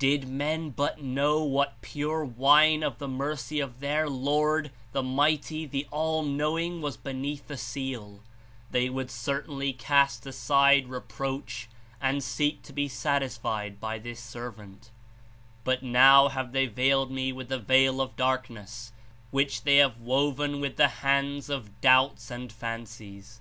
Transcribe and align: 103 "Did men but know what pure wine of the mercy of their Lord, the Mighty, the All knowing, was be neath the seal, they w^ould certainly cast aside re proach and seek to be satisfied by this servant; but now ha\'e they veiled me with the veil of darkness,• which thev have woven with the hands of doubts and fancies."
103 0.00 0.08
"Did 0.10 0.26
men 0.30 0.70
but 0.70 1.02
know 1.02 1.42
what 1.44 1.82
pure 1.82 2.24
wine 2.24 2.82
of 2.82 2.96
the 2.96 3.06
mercy 3.06 3.60
of 3.60 3.80
their 3.80 4.08
Lord, 4.08 4.70
the 4.92 5.02
Mighty, 5.02 5.66
the 5.66 5.86
All 5.90 6.22
knowing, 6.22 6.80
was 6.80 6.96
be 6.96 7.12
neath 7.12 7.46
the 7.46 7.58
seal, 7.58 8.20
they 8.70 8.86
w^ould 8.88 9.10
certainly 9.10 9.74
cast 9.74 10.24
aside 10.24 10.88
re 10.88 11.00
proach 11.00 11.66
and 12.00 12.24
seek 12.24 12.62
to 12.62 12.72
be 12.72 12.88
satisfied 12.88 13.78
by 13.78 13.98
this 13.98 14.18
servant; 14.22 14.90
but 15.62 15.82
now 15.82 16.30
ha\'e 16.30 16.50
they 16.52 16.64
veiled 16.64 17.10
me 17.10 17.30
with 17.30 17.50
the 17.50 17.58
veil 17.58 18.00
of 18.00 18.16
darkness,• 18.16 18.92
which 19.30 19.62
thev 19.64 19.80
have 19.92 20.00
woven 20.00 20.58
with 20.58 20.76
the 20.76 20.88
hands 21.04 21.50
of 21.50 21.78
doubts 21.82 22.30
and 22.30 22.50
fancies." 22.50 23.40